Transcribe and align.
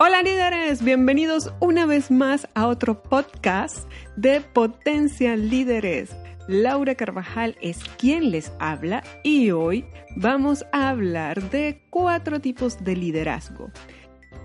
Hola 0.00 0.22
líderes, 0.22 0.84
bienvenidos 0.84 1.52
una 1.58 1.84
vez 1.84 2.12
más 2.12 2.46
a 2.54 2.68
otro 2.68 3.02
podcast 3.02 3.90
de 4.14 4.40
Potencia 4.40 5.34
Líderes. 5.34 6.14
Laura 6.46 6.94
Carvajal 6.94 7.56
es 7.60 7.80
quien 7.98 8.30
les 8.30 8.52
habla 8.60 9.02
y 9.24 9.50
hoy 9.50 9.84
vamos 10.14 10.64
a 10.70 10.90
hablar 10.90 11.50
de 11.50 11.82
cuatro 11.90 12.38
tipos 12.38 12.84
de 12.84 12.94
liderazgo. 12.94 13.72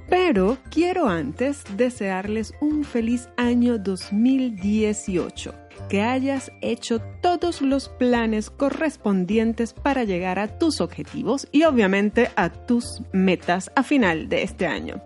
Pero 0.09 0.57
quiero 0.71 1.07
antes 1.07 1.63
desearles 1.77 2.55
un 2.59 2.83
feliz 2.83 3.29
año 3.37 3.77
2018, 3.77 5.53
que 5.87 6.01
hayas 6.01 6.51
hecho 6.61 6.99
todos 7.21 7.61
los 7.61 7.89
planes 7.89 8.49
correspondientes 8.49 9.73
para 9.73 10.03
llegar 10.03 10.39
a 10.39 10.57
tus 10.57 10.81
objetivos 10.81 11.47
y 11.51 11.63
obviamente 11.63 12.31
a 12.35 12.49
tus 12.49 13.03
metas 13.11 13.71
a 13.75 13.83
final 13.83 14.29
de 14.29 14.41
este 14.41 14.65
año. 14.65 14.99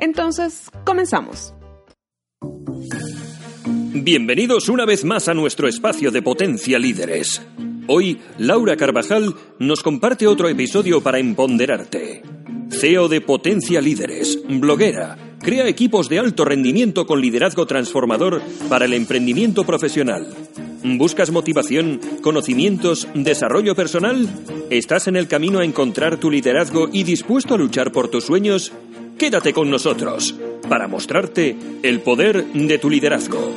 Entonces, 0.00 0.70
comenzamos. 0.84 1.54
Bienvenidos 3.92 4.70
una 4.70 4.86
vez 4.86 5.04
más 5.04 5.28
a 5.28 5.34
nuestro 5.34 5.68
espacio 5.68 6.10
de 6.10 6.22
Potencia 6.22 6.78
Líderes. 6.78 7.42
Hoy, 7.86 8.18
Laura 8.38 8.76
Carvajal 8.76 9.34
nos 9.58 9.82
comparte 9.82 10.26
otro 10.26 10.48
episodio 10.48 11.02
para 11.02 11.18
empoderarte. 11.18 12.22
CEO 12.70 13.08
de 13.08 13.20
Potencia 13.20 13.82
Líderes, 13.82 14.38
bloguera, 14.48 15.18
crea 15.38 15.68
equipos 15.68 16.08
de 16.08 16.18
alto 16.18 16.46
rendimiento 16.46 17.06
con 17.06 17.20
liderazgo 17.20 17.66
transformador 17.66 18.40
para 18.70 18.86
el 18.86 18.94
emprendimiento 18.94 19.64
profesional. 19.64 20.28
¿Buscas 20.82 21.30
motivación, 21.30 22.00
conocimientos, 22.22 23.06
desarrollo 23.12 23.74
personal? 23.74 24.26
¿Estás 24.70 25.08
en 25.08 25.16
el 25.16 25.28
camino 25.28 25.58
a 25.58 25.64
encontrar 25.64 26.16
tu 26.18 26.30
liderazgo 26.30 26.88
y 26.90 27.02
dispuesto 27.02 27.54
a 27.54 27.58
luchar 27.58 27.92
por 27.92 28.08
tus 28.08 28.24
sueños? 28.24 28.72
Quédate 29.20 29.52
con 29.52 29.68
nosotros 29.68 30.34
para 30.66 30.88
mostrarte 30.88 31.54
el 31.82 32.00
poder 32.00 32.42
de 32.42 32.78
tu 32.78 32.88
liderazgo. 32.88 33.54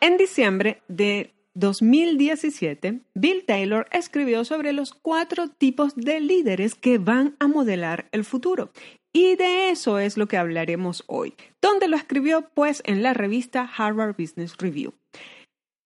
En 0.00 0.16
diciembre 0.16 0.80
de 0.88 1.34
2017, 1.52 3.02
Bill 3.12 3.44
Taylor 3.44 3.86
escribió 3.92 4.46
sobre 4.46 4.72
los 4.72 4.94
cuatro 4.94 5.48
tipos 5.48 5.94
de 5.96 6.20
líderes 6.20 6.74
que 6.74 6.96
van 6.96 7.36
a 7.40 7.46
modelar 7.46 8.08
el 8.12 8.24
futuro. 8.24 8.70
Y 9.12 9.36
de 9.36 9.68
eso 9.68 9.98
es 9.98 10.16
lo 10.16 10.28
que 10.28 10.38
hablaremos 10.38 11.04
hoy. 11.06 11.34
¿Dónde 11.60 11.88
lo 11.88 11.98
escribió? 11.98 12.48
Pues 12.54 12.82
en 12.86 13.02
la 13.02 13.12
revista 13.12 13.70
Harvard 13.76 14.16
Business 14.16 14.56
Review. 14.56 14.94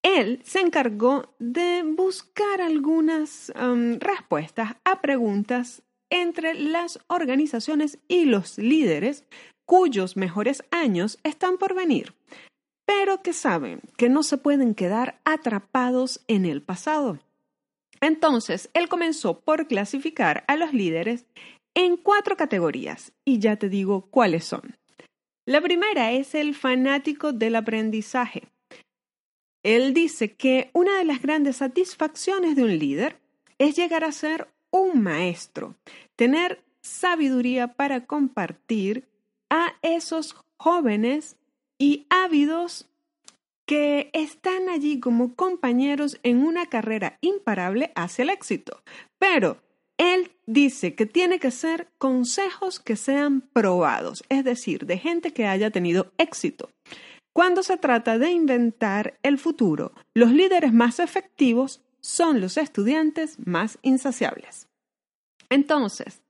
Él 0.04 0.40
se 0.44 0.60
encargó 0.60 1.34
de 1.40 1.82
buscar 1.82 2.60
algunas 2.60 3.52
um, 3.60 3.98
respuestas 3.98 4.76
a 4.84 5.00
preguntas 5.00 5.82
entre 6.10 6.54
las 6.54 6.98
organizaciones 7.08 7.98
y 8.08 8.24
los 8.24 8.58
líderes 8.58 9.24
cuyos 9.64 10.16
mejores 10.16 10.62
años 10.70 11.18
están 11.24 11.58
por 11.58 11.74
venir, 11.74 12.14
pero 12.84 13.22
que 13.22 13.32
saben 13.32 13.80
que 13.96 14.08
no 14.08 14.22
se 14.22 14.38
pueden 14.38 14.74
quedar 14.74 15.20
atrapados 15.24 16.20
en 16.28 16.46
el 16.46 16.62
pasado. 16.62 17.18
Entonces, 18.00 18.70
él 18.74 18.88
comenzó 18.88 19.40
por 19.40 19.66
clasificar 19.66 20.44
a 20.46 20.56
los 20.56 20.72
líderes 20.72 21.26
en 21.74 21.96
cuatro 21.96 22.36
categorías, 22.36 23.12
y 23.24 23.38
ya 23.38 23.56
te 23.56 23.68
digo 23.68 24.06
cuáles 24.10 24.44
son. 24.44 24.76
La 25.44 25.60
primera 25.60 26.12
es 26.12 26.34
el 26.34 26.54
fanático 26.54 27.32
del 27.32 27.56
aprendizaje. 27.56 28.48
Él 29.62 29.94
dice 29.94 30.34
que 30.34 30.70
una 30.72 30.98
de 30.98 31.04
las 31.04 31.20
grandes 31.20 31.56
satisfacciones 31.56 32.56
de 32.56 32.62
un 32.62 32.78
líder 32.78 33.18
es 33.58 33.76
llegar 33.76 34.04
a 34.04 34.12
ser 34.12 34.48
un 34.70 35.02
maestro, 35.02 35.74
tener 36.16 36.62
sabiduría 36.80 37.74
para 37.74 38.06
compartir 38.06 39.08
a 39.50 39.74
esos 39.82 40.36
jóvenes 40.56 41.36
y 41.78 42.06
ávidos 42.10 42.88
que 43.66 44.10
están 44.12 44.68
allí 44.68 45.00
como 45.00 45.34
compañeros 45.34 46.18
en 46.22 46.44
una 46.44 46.66
carrera 46.66 47.18
imparable 47.20 47.92
hacia 47.96 48.22
el 48.22 48.30
éxito. 48.30 48.82
Pero 49.18 49.58
él 49.98 50.30
dice 50.46 50.94
que 50.94 51.06
tiene 51.06 51.38
que 51.38 51.50
ser 51.50 51.88
consejos 51.98 52.78
que 52.78 52.96
sean 52.96 53.40
probados, 53.40 54.24
es 54.28 54.44
decir, 54.44 54.86
de 54.86 54.98
gente 54.98 55.32
que 55.32 55.46
haya 55.46 55.70
tenido 55.70 56.12
éxito. 56.18 56.70
Cuando 57.32 57.62
se 57.62 57.76
trata 57.76 58.18
de 58.18 58.30
inventar 58.30 59.18
el 59.22 59.36
futuro, 59.36 59.92
los 60.14 60.30
líderes 60.32 60.72
más 60.72 61.00
efectivos 61.00 61.82
son 62.06 62.40
los 62.40 62.56
estudiantes 62.56 63.36
más 63.44 63.78
insaciables. 63.82 64.68
Entonces, 65.50 66.22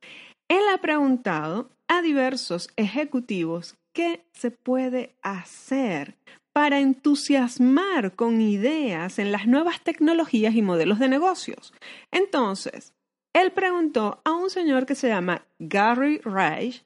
él 0.49 0.63
ha 0.73 0.79
preguntado 0.79 1.69
a 1.87 2.01
diversos 2.01 2.71
ejecutivos 2.77 3.77
qué 3.93 4.25
se 4.33 4.51
puede 4.51 5.15
hacer 5.23 6.17
para 6.55 6.81
entusiasmar 6.81 8.17
con 8.17 8.41
ideas 8.41 9.19
en 9.19 9.33
las 9.33 9.47
nuevas 9.47 9.83
tecnologías 9.83 10.55
y 10.55 10.63
modelos 10.63 10.99
de 10.99 11.11
negocios. 11.11 11.75
Entonces, 12.11 12.95
él 13.35 13.53
preguntó 13.53 14.23
a 14.25 14.33
un 14.33 14.49
señor 14.49 14.87
que 14.87 14.95
se 14.95 15.09
llama 15.09 15.47
Gary 15.59 16.21
Reich 16.25 16.85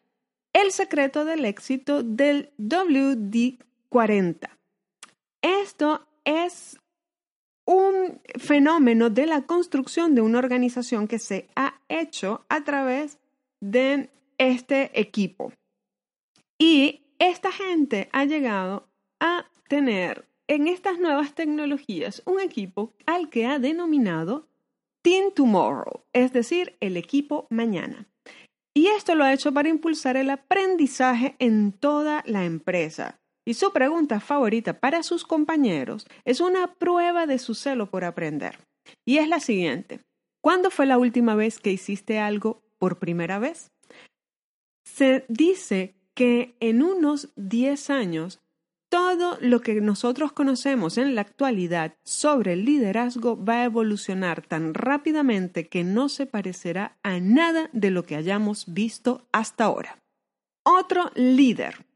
el 0.52 0.72
secreto 0.72 1.24
del 1.24 1.44
éxito 1.44 2.02
del 2.02 2.50
WD-40. 2.58 4.50
Esto 5.42 6.08
es 6.24 6.80
un 7.70 8.20
fenómeno 8.36 9.10
de 9.10 9.26
la 9.26 9.42
construcción 9.42 10.16
de 10.16 10.22
una 10.22 10.38
organización 10.38 11.06
que 11.06 11.20
se 11.20 11.46
ha 11.54 11.80
hecho 11.88 12.44
a 12.48 12.64
través 12.64 13.18
de 13.60 14.10
este 14.38 14.90
equipo. 15.00 15.52
Y 16.58 17.02
esta 17.20 17.52
gente 17.52 18.08
ha 18.12 18.24
llegado 18.24 18.88
a 19.20 19.46
tener 19.68 20.26
en 20.48 20.66
estas 20.66 20.98
nuevas 20.98 21.36
tecnologías 21.36 22.22
un 22.26 22.40
equipo 22.40 22.92
al 23.06 23.30
que 23.30 23.46
ha 23.46 23.60
denominado 23.60 24.48
Team 25.02 25.30
Tomorrow, 25.32 26.02
es 26.12 26.32
decir, 26.32 26.76
el 26.80 26.96
equipo 26.96 27.46
mañana. 27.50 28.08
Y 28.74 28.88
esto 28.88 29.14
lo 29.14 29.22
ha 29.22 29.32
hecho 29.32 29.52
para 29.52 29.68
impulsar 29.68 30.16
el 30.16 30.30
aprendizaje 30.30 31.36
en 31.38 31.70
toda 31.70 32.24
la 32.26 32.44
empresa. 32.44 33.19
Y 33.46 33.54
su 33.54 33.72
pregunta 33.72 34.20
favorita 34.20 34.78
para 34.80 35.02
sus 35.02 35.24
compañeros 35.24 36.06
es 36.24 36.40
una 36.40 36.74
prueba 36.74 37.26
de 37.26 37.38
su 37.38 37.54
celo 37.54 37.90
por 37.90 38.04
aprender. 38.04 38.58
Y 39.06 39.18
es 39.18 39.28
la 39.28 39.40
siguiente. 39.40 40.00
¿Cuándo 40.42 40.70
fue 40.70 40.86
la 40.86 40.98
última 40.98 41.34
vez 41.34 41.58
que 41.58 41.72
hiciste 41.72 42.18
algo 42.18 42.62
por 42.78 42.98
primera 42.98 43.38
vez? 43.38 43.70
Se 44.84 45.24
dice 45.28 45.94
que 46.14 46.56
en 46.60 46.82
unos 46.82 47.30
10 47.36 47.90
años 47.90 48.40
todo 48.90 49.38
lo 49.40 49.60
que 49.60 49.80
nosotros 49.80 50.32
conocemos 50.32 50.98
en 50.98 51.14
la 51.14 51.20
actualidad 51.20 51.94
sobre 52.04 52.54
el 52.54 52.64
liderazgo 52.64 53.42
va 53.42 53.60
a 53.60 53.64
evolucionar 53.64 54.42
tan 54.42 54.74
rápidamente 54.74 55.68
que 55.68 55.84
no 55.84 56.08
se 56.08 56.26
parecerá 56.26 56.98
a 57.04 57.20
nada 57.20 57.70
de 57.72 57.90
lo 57.90 58.02
que 58.02 58.16
hayamos 58.16 58.72
visto 58.72 59.28
hasta 59.30 59.64
ahora. 59.64 60.02
Otro 60.64 61.12
líder 61.14 61.86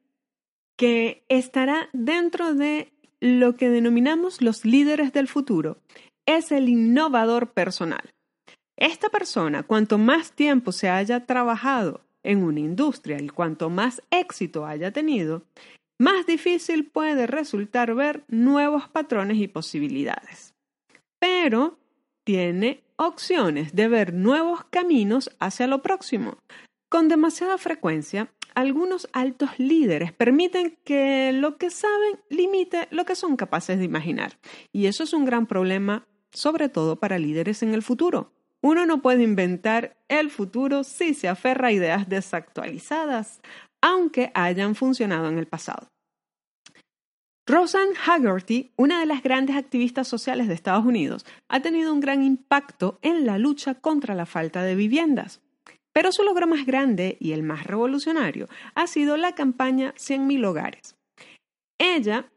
que 0.77 1.25
estará 1.29 1.89
dentro 1.93 2.55
de 2.55 2.93
lo 3.21 3.57
que 3.57 3.71
denominamos 3.71 4.43
los 4.43 4.65
líderes 4.65 5.13
del 5.13 5.29
futuro 5.29 5.79
es 6.27 6.53
el 6.53 6.69
innovador 6.69 7.53
personal. 7.53 8.11
Esta 8.77 9.09
persona, 9.09 9.63
cuanto 9.63 9.99
más 9.99 10.33
tiempo 10.33 10.73
se 10.73 10.89
haya 10.89 11.27
trabajado 11.27 12.01
en 12.23 12.43
una 12.43 12.61
industria 12.61 13.21
y 13.21 13.29
cuanto 13.29 13.71
más 13.71 14.03
éxito 14.11 14.67
haya 14.67 14.91
tenido, 14.91 15.43
más 15.99 16.27
difícil 16.27 16.87
puede 16.87 17.27
resultar 17.27 17.95
ver 17.95 18.25
nuevos 18.29 18.89
patrones 18.89 19.37
y 19.39 19.47
posibilidades. 19.47 20.55
Pero 21.21 21.79
tiene 22.25 22.83
opciones 22.97 23.75
de 23.75 23.89
ver 23.89 24.13
nuevos 24.13 24.65
caminos 24.65 25.31
hacia 25.39 25.67
lo 25.67 25.83
próximo. 25.83 26.39
Con 26.95 27.09
demasiada 27.09 27.59
frecuencia, 27.59 28.33
algunos 28.55 29.09
altos 29.13 29.51
líderes 29.59 30.13
permiten 30.13 30.79
que 30.85 31.33
lo 31.33 31.57
que 31.59 31.69
saben 31.69 32.21
limite 32.31 32.87
lo 32.93 33.05
que 33.05 33.17
son 33.17 33.35
capaces 33.35 33.81
de 33.81 33.85
imaginar. 33.85 34.39
Y 34.71 34.87
eso 34.87 35.03
es 35.03 35.13
un 35.13 35.25
gran 35.25 35.49
problema, 35.49 36.07
sobre 36.33 36.69
todo 36.69 36.95
para 36.95 37.19
líderes 37.19 37.65
en 37.65 37.75
el 37.75 37.83
futuro. 37.83 38.33
Uno 38.61 38.87
no 38.87 39.03
puede 39.03 39.25
inventar 39.25 39.97
el 40.07 40.31
futuro 40.31 40.85
si 40.85 41.15
se 41.15 41.27
aferra 41.27 41.67
a 41.67 41.73
ideas 41.73 42.09
desactualizadas, 42.09 43.41
aunque 43.81 44.31
hayan 44.33 44.77
funcionado 44.77 45.29
en 45.29 45.39
el 45.39 45.49
pasado. 45.49 45.89
Roseanne 47.45 47.95
Haggerty, 48.07 48.73
una 48.77 49.01
de 49.01 49.07
las 49.07 49.25
grandes 49.25 49.57
activistas 49.57 50.07
sociales 50.07 50.47
de 50.47 50.55
Estados 50.55 50.87
Unidos, 50.87 51.27
ha 51.49 51.59
tenido 51.59 51.93
un 51.93 51.99
gran 51.99 52.23
impacto 52.23 53.01
en 53.03 53.27
la 53.27 53.37
lucha 53.37 53.75
contra 53.75 54.15
la 54.15 54.27
falta 54.27 54.63
de 54.63 54.77
viviendas. 54.77 55.41
Pero 55.95 56.13
su 56.13 56.23
logro 56.23 56.47
más 56.47 56.67
grande 56.67 57.17
y 57.21 57.33
el 57.33 57.43
más 57.43 57.67
revolucionario 57.67 58.49
ha 58.75 58.87
sido 58.87 59.17
la 59.17 59.35
campaña 59.35 59.95
100.000 59.95 60.45
hogares. 60.47 60.97
Ella 61.79 62.31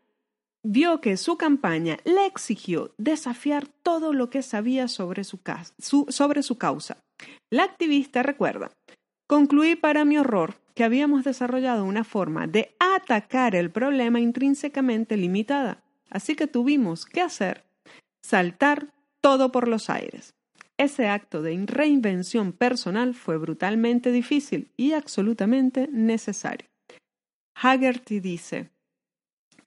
vio 0.63 1.01
que 1.01 1.18
su 1.18 1.38
campaña 1.38 1.98
le 2.06 2.25
exigió 2.25 2.94
desafiar 2.98 3.68
todo 3.68 4.13
lo 4.13 4.30
que 4.30 4.42
sabía 4.42 4.88
sobre 4.88 5.24
su, 5.24 5.39
sobre 6.09 6.44
su 6.44 6.57
causa. 6.57 6.98
La 7.50 7.63
activista 7.63 8.24
recuerda, 8.24 8.71
Concluí 9.27 9.75
para 9.75 10.06
mi 10.06 10.18
horror 10.18 10.56
que 10.74 10.86
habíamos 10.86 11.25
desarrollado 11.25 11.83
una 11.83 12.06
forma 12.06 12.48
de 12.48 12.74
atacar 12.80 13.56
el 13.56 13.69
problema 13.71 14.21
intrínsecamente 14.21 15.18
limitada, 15.18 15.83
así 16.09 16.36
que 16.36 16.48
tuvimos 16.48 17.06
que 17.06 17.21
hacer 17.21 17.65
saltar 18.24 18.94
todo 19.19 19.51
por 19.51 19.68
los 19.68 19.89
aires. 19.89 20.37
Ese 20.77 21.07
acto 21.07 21.41
de 21.41 21.63
reinvención 21.65 22.53
personal 22.53 23.15
fue 23.15 23.38
brutalmente 23.38 24.12
difícil 24.12 24.71
y 24.77 24.94
absolutamente 24.94 25.89
necesario. 25.91 26.68
Haggerty 27.56 28.19
dice, 28.19 28.69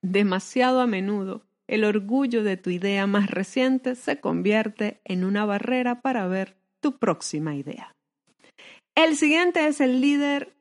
demasiado 0.02 0.80
a 0.80 0.86
menudo 0.86 1.42
el 1.66 1.84
orgullo 1.84 2.42
de 2.42 2.56
tu 2.56 2.70
idea 2.70 3.06
más 3.06 3.30
reciente 3.30 3.94
se 3.94 4.20
convierte 4.20 5.00
en 5.04 5.24
una 5.24 5.44
barrera 5.44 6.00
para 6.00 6.26
ver 6.26 6.56
tu 6.80 6.98
próxima 6.98 7.54
idea. 7.54 7.94
El 8.96 9.16
siguiente 9.16 9.66
es 9.68 9.80
el 9.80 10.00
líder 10.00 10.52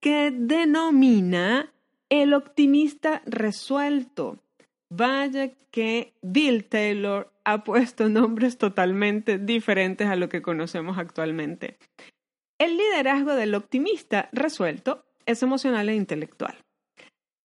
que 0.00 0.32
denomina 0.32 1.72
el 2.08 2.34
optimista 2.34 3.22
resuelto. 3.26 4.38
Vaya 4.90 5.50
que 5.70 6.14
Bill 6.22 6.64
Taylor 6.64 7.32
ha 7.44 7.64
puesto 7.64 8.08
nombres 8.08 8.58
totalmente 8.58 9.38
diferentes 9.38 10.08
a 10.08 10.16
lo 10.16 10.28
que 10.28 10.42
conocemos 10.42 10.98
actualmente. 10.98 11.76
El 12.58 12.76
liderazgo 12.76 13.34
del 13.34 13.54
optimista 13.54 14.28
resuelto 14.32 15.04
es 15.26 15.42
emocional 15.42 15.88
e 15.88 15.94
intelectual. 15.94 16.56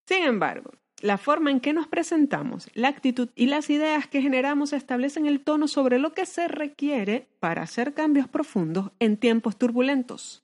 Sin 0.07 0.23
embargo, 0.23 0.71
la 1.01 1.17
forma 1.17 1.49
en 1.49 1.59
que 1.59 1.73
nos 1.73 1.87
presentamos, 1.87 2.69
la 2.73 2.87
actitud 2.87 3.29
y 3.35 3.47
las 3.47 3.69
ideas 3.69 4.07
que 4.07 4.21
generamos 4.21 4.71
establecen 4.71 5.25
el 5.25 5.43
tono 5.43 5.67
sobre 5.67 5.97
lo 5.97 6.13
que 6.13 6.27
se 6.27 6.47
requiere 6.47 7.27
para 7.39 7.63
hacer 7.63 7.93
cambios 7.93 8.27
profundos 8.27 8.91
en 8.99 9.17
tiempos 9.17 9.57
turbulentos. 9.57 10.43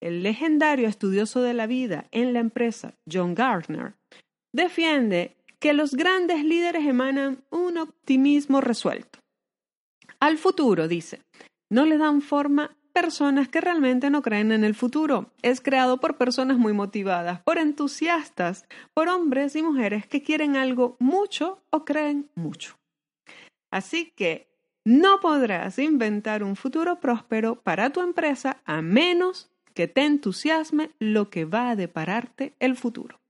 El 0.00 0.22
legendario 0.22 0.88
estudioso 0.88 1.42
de 1.42 1.54
la 1.54 1.66
vida 1.66 2.06
en 2.12 2.32
la 2.34 2.40
empresa, 2.40 2.94
John 3.10 3.34
Gardner, 3.34 3.94
defiende 4.54 5.37
que 5.60 5.72
los 5.72 5.94
grandes 5.94 6.44
líderes 6.44 6.86
emanan 6.86 7.44
un 7.50 7.78
optimismo 7.78 8.60
resuelto. 8.60 9.18
Al 10.20 10.38
futuro, 10.38 10.88
dice, 10.88 11.20
no 11.70 11.84
le 11.84 11.98
dan 11.98 12.22
forma 12.22 12.76
personas 12.92 13.48
que 13.48 13.60
realmente 13.60 14.10
no 14.10 14.22
creen 14.22 14.50
en 14.50 14.64
el 14.64 14.74
futuro. 14.74 15.30
Es 15.42 15.60
creado 15.60 15.98
por 16.00 16.16
personas 16.16 16.58
muy 16.58 16.72
motivadas, 16.72 17.40
por 17.42 17.58
entusiastas, 17.58 18.66
por 18.94 19.08
hombres 19.08 19.54
y 19.54 19.62
mujeres 19.62 20.06
que 20.06 20.22
quieren 20.22 20.56
algo 20.56 20.96
mucho 20.98 21.62
o 21.70 21.84
creen 21.84 22.28
mucho. 22.34 22.76
Así 23.70 24.12
que 24.16 24.48
no 24.84 25.20
podrás 25.20 25.78
inventar 25.78 26.42
un 26.42 26.56
futuro 26.56 26.98
próspero 26.98 27.56
para 27.62 27.90
tu 27.90 28.00
empresa 28.00 28.60
a 28.64 28.82
menos 28.82 29.50
que 29.74 29.86
te 29.86 30.04
entusiasme 30.04 30.90
lo 30.98 31.30
que 31.30 31.44
va 31.44 31.70
a 31.70 31.76
depararte 31.76 32.54
el 32.58 32.74
futuro. 32.74 33.20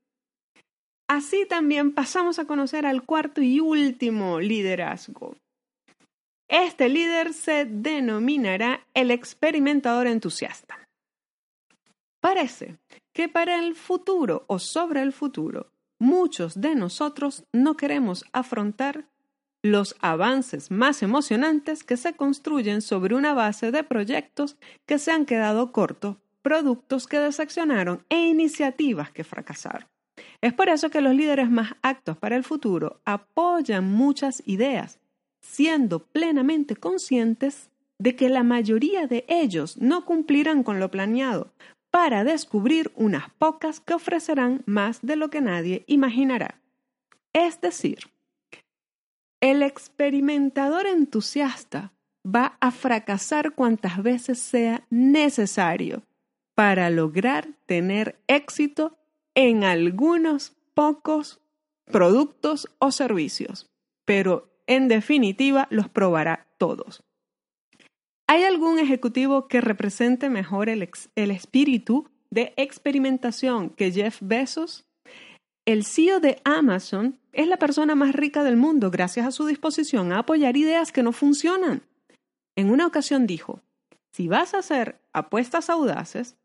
Así 1.09 1.47
también 1.47 1.91
pasamos 1.91 2.37
a 2.37 2.45
conocer 2.45 2.85
al 2.85 3.03
cuarto 3.03 3.41
y 3.41 3.59
último 3.59 4.39
liderazgo. 4.39 5.35
Este 6.47 6.87
líder 6.87 7.33
se 7.33 7.65
denominará 7.65 8.85
el 8.93 9.09
experimentador 9.09 10.05
entusiasta. 10.05 10.87
Parece 12.21 12.77
que 13.11 13.27
para 13.27 13.57
el 13.57 13.73
futuro 13.73 14.43
o 14.45 14.59
sobre 14.59 15.01
el 15.01 15.11
futuro, 15.11 15.71
muchos 15.99 16.61
de 16.61 16.75
nosotros 16.75 17.43
no 17.51 17.75
queremos 17.75 18.23
afrontar 18.31 19.05
los 19.63 19.95
avances 20.01 20.69
más 20.69 21.01
emocionantes 21.01 21.83
que 21.83 21.97
se 21.97 22.13
construyen 22.13 22.83
sobre 22.83 23.15
una 23.15 23.33
base 23.33 23.71
de 23.71 23.83
proyectos 23.83 24.57
que 24.85 24.99
se 24.99 25.11
han 25.11 25.25
quedado 25.25 25.71
cortos, 25.71 26.17
productos 26.43 27.07
que 27.07 27.17
decepcionaron 27.17 28.05
e 28.09 28.27
iniciativas 28.27 29.09
que 29.09 29.23
fracasaron. 29.23 29.87
Es 30.41 30.53
por 30.53 30.69
eso 30.69 30.89
que 30.89 31.01
los 31.01 31.13
líderes 31.13 31.49
más 31.49 31.73
actos 31.81 32.17
para 32.17 32.35
el 32.35 32.43
futuro 32.43 33.01
apoyan 33.05 33.85
muchas 33.85 34.41
ideas, 34.45 34.99
siendo 35.41 35.99
plenamente 35.99 36.75
conscientes 36.75 37.69
de 37.97 38.15
que 38.15 38.29
la 38.29 38.43
mayoría 38.43 39.07
de 39.07 39.25
ellos 39.27 39.77
no 39.77 40.05
cumplirán 40.05 40.63
con 40.63 40.79
lo 40.79 40.89
planeado, 40.89 41.51
para 41.91 42.23
descubrir 42.23 42.91
unas 42.95 43.29
pocas 43.31 43.79
que 43.79 43.95
ofrecerán 43.95 44.61
más 44.65 44.99
de 45.01 45.15
lo 45.15 45.29
que 45.29 45.41
nadie 45.41 45.83
imaginará. 45.87 46.61
Es 47.33 47.59
decir, 47.61 47.99
el 49.41 49.63
experimentador 49.63 50.85
entusiasta 50.85 51.91
va 52.25 52.57
a 52.59 52.71
fracasar 52.71 53.53
cuantas 53.53 54.01
veces 54.03 54.39
sea 54.39 54.85
necesario 54.89 56.03
para 56.55 56.89
lograr 56.89 57.47
tener 57.65 58.19
éxito 58.27 58.98
en 59.39 59.63
algunos 59.63 60.51
pocos 60.73 61.39
productos 61.85 62.67
o 62.77 62.91
servicios, 62.91 63.69
pero 64.03 64.51
en 64.67 64.89
definitiva 64.89 65.65
los 65.71 65.87
probará 65.87 66.49
todos. 66.57 67.05
¿Hay 68.27 68.43
algún 68.43 68.79
ejecutivo 68.79 69.47
que 69.47 69.61
represente 69.61 70.29
mejor 70.29 70.67
el, 70.67 70.81
espíritu 71.15 72.09
de 72.29 72.53
experimentación 72.57 73.69
que 73.69 73.93
Jeff 73.93 74.17
Bezos? 74.19 74.85
El 75.65 75.85
CEO 75.85 76.19
de 76.19 76.41
Amazon 76.43 77.17
es 77.31 77.47
la 77.47 77.55
persona 77.55 77.95
más 77.95 78.13
rica 78.13 78.43
del 78.43 78.57
mundo 78.57 78.91
gracias 78.91 79.25
a 79.25 79.31
su 79.31 79.45
disposición 79.45 80.11
a 80.11 80.19
apoyar 80.19 80.57
ideas 80.57 80.91
que 80.91 81.01
no 81.01 81.13
funcionan. 81.13 81.83
En 82.57 82.71
una 82.71 82.85
ocasión 82.85 83.25
dijo, 83.25 83.61
si 84.11 84.27
vas 84.27 84.53
a 84.53 84.57
hacer 84.57 84.99
apuestas 85.13 85.69
audaces, 85.69 86.35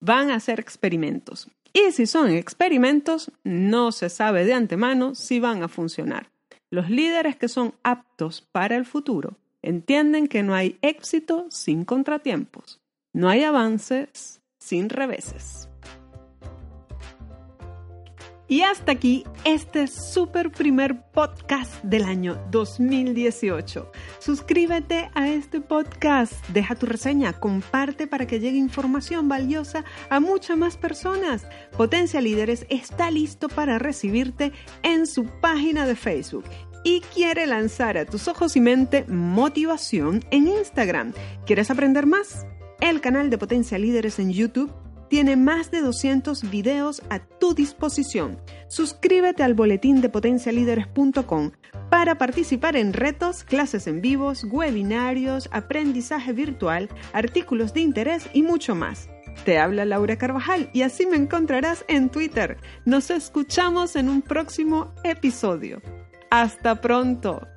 van 0.00 0.32
a 0.32 0.34
hacer 0.34 0.58
experimentos. 0.58 1.48
Y 1.72 1.92
si 1.92 2.06
son 2.06 2.30
experimentos, 2.30 3.30
no 3.44 3.92
se 3.92 4.08
sabe 4.08 4.44
de 4.44 4.54
antemano 4.54 5.14
si 5.14 5.40
van 5.40 5.62
a 5.62 5.68
funcionar. 5.68 6.30
Los 6.70 6.90
líderes 6.90 7.36
que 7.36 7.48
son 7.48 7.74
aptos 7.82 8.42
para 8.52 8.76
el 8.76 8.84
futuro 8.84 9.36
entienden 9.62 10.26
que 10.26 10.42
no 10.42 10.54
hay 10.54 10.78
éxito 10.82 11.46
sin 11.50 11.84
contratiempos, 11.84 12.80
no 13.12 13.28
hay 13.28 13.44
avances 13.44 14.40
sin 14.58 14.88
reveses. 14.88 15.69
Y 18.50 18.62
hasta 18.62 18.90
aquí 18.90 19.22
este 19.44 19.86
super 19.86 20.50
primer 20.50 21.02
podcast 21.12 21.72
del 21.84 22.02
año 22.02 22.36
2018. 22.50 23.92
Suscríbete 24.18 25.08
a 25.14 25.28
este 25.28 25.60
podcast, 25.60 26.32
deja 26.48 26.74
tu 26.74 26.86
reseña, 26.86 27.32
comparte 27.34 28.08
para 28.08 28.26
que 28.26 28.40
llegue 28.40 28.58
información 28.58 29.28
valiosa 29.28 29.84
a 30.08 30.18
muchas 30.18 30.56
más 30.58 30.76
personas. 30.76 31.46
Potencia 31.76 32.20
Líderes 32.20 32.66
está 32.70 33.12
listo 33.12 33.48
para 33.48 33.78
recibirte 33.78 34.50
en 34.82 35.06
su 35.06 35.26
página 35.26 35.86
de 35.86 35.94
Facebook 35.94 36.46
y 36.82 37.02
quiere 37.02 37.46
lanzar 37.46 37.96
a 37.98 38.04
tus 38.04 38.26
ojos 38.26 38.56
y 38.56 38.60
mente 38.60 39.04
motivación 39.06 40.24
en 40.32 40.48
Instagram. 40.48 41.12
¿Quieres 41.46 41.70
aprender 41.70 42.04
más? 42.04 42.44
El 42.80 43.00
canal 43.00 43.30
de 43.30 43.38
Potencia 43.38 43.78
Líderes 43.78 44.18
en 44.18 44.32
YouTube 44.32 44.72
tiene 45.10 45.36
más 45.36 45.70
de 45.70 45.82
200 45.82 46.48
videos 46.50 47.02
a 47.10 47.18
tu 47.18 47.52
disposición. 47.52 48.40
Suscríbete 48.68 49.42
al 49.42 49.54
boletín 49.54 50.00
de 50.00 50.08
potencialíderes.com 50.08 51.50
para 51.90 52.16
participar 52.16 52.76
en 52.76 52.92
retos, 52.92 53.42
clases 53.42 53.88
en 53.88 54.00
vivos, 54.00 54.44
webinarios, 54.44 55.48
aprendizaje 55.52 56.32
virtual, 56.32 56.88
artículos 57.12 57.74
de 57.74 57.80
interés 57.80 58.30
y 58.32 58.42
mucho 58.42 58.74
más. 58.76 59.10
Te 59.44 59.58
habla 59.58 59.84
Laura 59.84 60.16
Carvajal 60.16 60.70
y 60.72 60.82
así 60.82 61.06
me 61.06 61.16
encontrarás 61.16 61.84
en 61.88 62.08
Twitter. 62.10 62.58
Nos 62.84 63.10
escuchamos 63.10 63.96
en 63.96 64.08
un 64.08 64.22
próximo 64.22 64.94
episodio. 65.02 65.82
Hasta 66.30 66.80
pronto. 66.80 67.48